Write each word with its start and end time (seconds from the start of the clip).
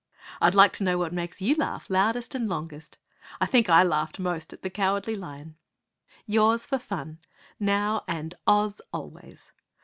I'd 0.41 0.55
like 0.55 0.73
to 0.73 0.83
know 0.83 0.97
what 0.97 1.13
makes 1.13 1.43
you 1.43 1.53
laugh 1.55 1.87
loudest 1.87 2.33
and 2.33 2.49
longest.... 2.49 2.97
I 3.39 3.45
think 3.45 3.69
I 3.69 3.83
laughed 3.83 4.17
most 4.17 4.51
at 4.51 4.63
the 4.63 4.69
Cowardly 4.71 5.13
Lion! 5.13 5.57
Yours 6.25 6.65
for 6.65 6.79
fun 6.79 7.19
now, 7.59 8.03
and 8.07 8.33
OZ 8.47 8.81
always! 8.91 9.51